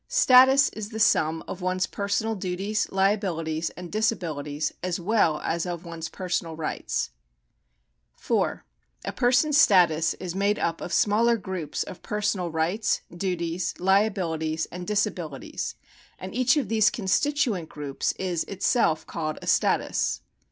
Status 0.07 0.69
is 0.69 0.89
the 0.89 0.99
sum 0.99 1.43
of 1.47 1.61
one's 1.61 1.85
personal 1.85 2.33
duties, 2.33 2.87
liabiHtics, 2.87 3.69
and 3.77 3.91
disabilities, 3.91 4.73
as 4.81 4.99
well 4.99 5.39
as 5.41 5.67
of 5.67 5.85
one's 5.85 6.09
personal 6.09 6.55
rights. 6.55 7.11
4. 8.15 8.65
A 9.05 9.11
person's 9.11 9.59
status 9.59 10.15
is 10.15 10.33
made 10.33 10.57
up 10.57 10.81
of 10.81 10.91
smaller 10.91 11.37
grovips 11.37 11.83
of 11.83 12.01
personal 12.01 12.49
rights, 12.49 13.01
duties, 13.15 13.75
liabilities, 13.77 14.65
and 14.71 14.87
disabilities, 14.87 15.75
and 16.17 16.33
each 16.33 16.57
of 16.57 16.67
these 16.67 16.89
constituent 16.89 17.69
groups 17.69 18.11
is 18.13 18.43
itself 18.45 19.05
called 19.05 19.37
a 19.43 19.45
status. 19.45 20.21